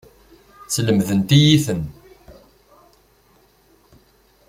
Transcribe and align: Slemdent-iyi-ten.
Slemdent-iyi-ten. 0.73 1.81